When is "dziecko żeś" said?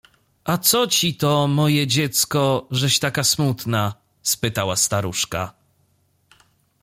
1.87-2.99